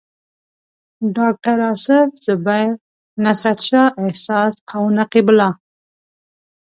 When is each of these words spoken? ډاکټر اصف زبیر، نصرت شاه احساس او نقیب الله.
ډاکټر 1.17 1.57
اصف 1.71 2.09
زبیر، 2.25 2.69
نصرت 3.23 3.59
شاه 3.67 3.89
احساس 4.03 4.53
او 4.75 4.81
نقیب 4.97 5.27
الله. 5.31 5.49